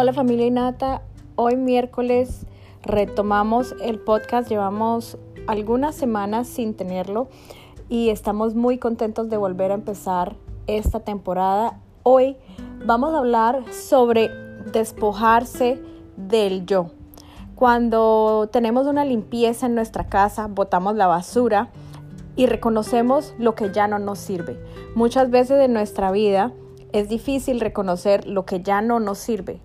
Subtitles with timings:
[0.00, 1.02] Hola familia Inata,
[1.34, 2.46] hoy miércoles
[2.82, 7.26] retomamos el podcast, llevamos algunas semanas sin tenerlo
[7.88, 10.36] y estamos muy contentos de volver a empezar
[10.68, 11.80] esta temporada.
[12.04, 12.36] Hoy
[12.86, 14.30] vamos a hablar sobre
[14.70, 15.82] despojarse
[16.16, 16.92] del yo.
[17.56, 21.70] Cuando tenemos una limpieza en nuestra casa, botamos la basura
[22.36, 24.62] y reconocemos lo que ya no nos sirve.
[24.94, 26.52] Muchas veces en nuestra vida
[26.92, 29.60] es difícil reconocer lo que ya no nos sirve,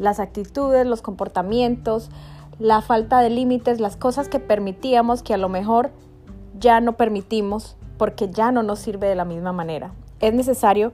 [0.00, 2.10] las actitudes, los comportamientos,
[2.58, 5.90] la falta de límites, las cosas que permitíamos que a lo mejor
[6.58, 9.92] ya no permitimos porque ya no nos sirve de la misma manera.
[10.20, 10.92] Es necesario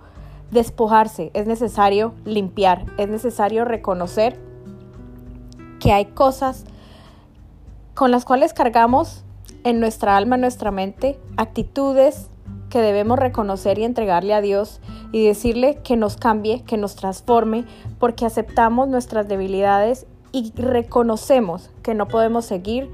[0.50, 4.38] despojarse, es necesario limpiar, es necesario reconocer
[5.80, 6.64] que hay cosas
[7.94, 9.24] con las cuales cargamos
[9.62, 12.28] en nuestra alma, en nuestra mente, actitudes
[12.70, 14.80] que debemos reconocer y entregarle a Dios
[15.12, 17.64] y decirle que nos cambie, que nos transforme,
[17.98, 22.90] porque aceptamos nuestras debilidades y reconocemos que no podemos seguir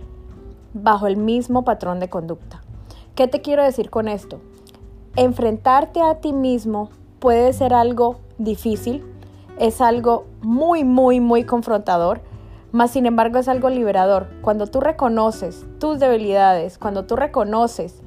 [0.74, 2.62] bajo el mismo patrón de conducta.
[3.14, 4.40] ¿Qué te quiero decir con esto?
[5.16, 9.04] Enfrentarte a ti mismo puede ser algo difícil,
[9.58, 12.22] es algo muy, muy, muy confrontador,
[12.72, 14.28] mas sin embargo es algo liberador.
[14.40, 18.02] Cuando tú reconoces tus debilidades, cuando tú reconoces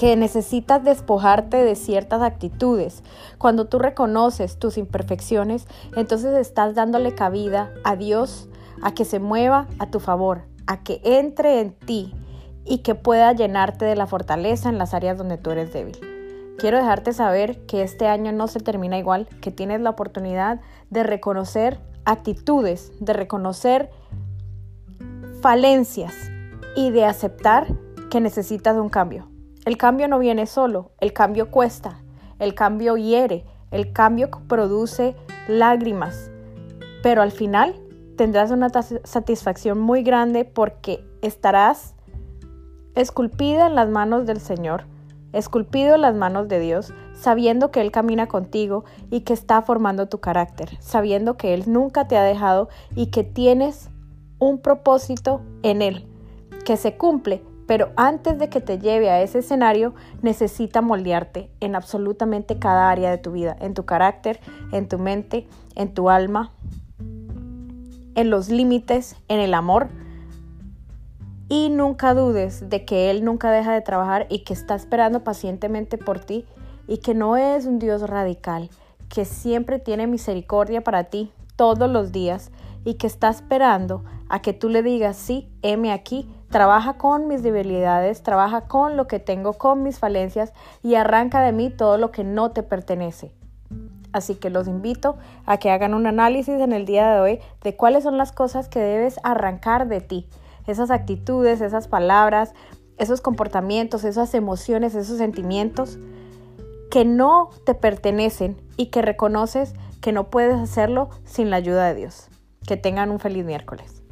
[0.00, 3.02] que necesitas despojarte de ciertas actitudes.
[3.36, 8.48] Cuando tú reconoces tus imperfecciones, entonces estás dándole cabida a Dios
[8.80, 12.14] a que se mueva a tu favor, a que entre en ti
[12.64, 15.98] y que pueda llenarte de la fortaleza en las áreas donde tú eres débil.
[16.56, 21.02] Quiero dejarte saber que este año no se termina igual, que tienes la oportunidad de
[21.02, 23.90] reconocer actitudes, de reconocer
[25.42, 26.14] falencias
[26.74, 27.66] y de aceptar
[28.08, 29.29] que necesitas un cambio.
[29.66, 32.00] El cambio no viene solo, el cambio cuesta,
[32.38, 35.14] el cambio hiere, el cambio produce
[35.48, 36.30] lágrimas,
[37.02, 37.74] pero al final
[38.16, 41.94] tendrás una satisfacción muy grande porque estarás
[42.94, 44.84] esculpida en las manos del Señor,
[45.34, 50.08] esculpido en las manos de Dios, sabiendo que Él camina contigo y que está formando
[50.08, 53.90] tu carácter, sabiendo que Él nunca te ha dejado y que tienes
[54.38, 56.06] un propósito en Él,
[56.64, 61.76] que se cumple pero antes de que te lleve a ese escenario, necesita moldearte en
[61.76, 64.40] absolutamente cada área de tu vida, en tu carácter,
[64.72, 66.50] en tu mente, en tu alma,
[68.16, 69.86] en los límites, en el amor.
[71.48, 75.96] Y nunca dudes de que Él nunca deja de trabajar y que está esperando pacientemente
[75.96, 76.46] por ti
[76.88, 78.68] y que no es un Dios radical,
[79.08, 82.52] que siempre tiene misericordia para ti todos los días
[82.86, 87.42] y que está esperando a que tú le digas, sí, heme aquí, trabaja con mis
[87.42, 92.12] debilidades, trabaja con lo que tengo, con mis falencias y arranca de mí todo lo
[92.12, 93.34] que no te pertenece.
[94.10, 97.76] Así que los invito a que hagan un análisis en el día de hoy de
[97.76, 100.30] cuáles son las cosas que debes arrancar de ti,
[100.66, 102.54] esas actitudes, esas palabras,
[102.96, 105.98] esos comportamientos, esas emociones, esos sentimientos
[106.90, 111.94] que no te pertenecen y que reconoces que no puedes hacerlo sin la ayuda de
[111.94, 112.28] Dios.
[112.66, 114.02] Que tengan un feliz miércoles.